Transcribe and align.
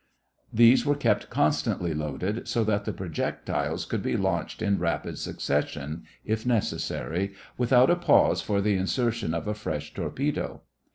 These 0.51 0.83
were 0.83 0.95
kept 0.95 1.29
constantly 1.29 1.93
loaded, 1.93 2.47
so 2.47 2.63
that 2.63 2.85
the 2.85 2.91
projectiles 2.91 3.85
could 3.85 4.01
be 4.01 4.17
launched 4.17 4.63
in 4.63 4.79
rapid 4.79 5.19
succession, 5.19 6.05
if 6.25 6.43
necessary, 6.43 7.35
without 7.55 7.91
a 7.91 7.95
pause 7.95 8.41
for 8.41 8.61
the 8.61 8.73
insertion 8.77 9.35
of 9.35 9.47
a 9.47 9.53
fresh 9.53 9.93
torpedo. 9.93 10.63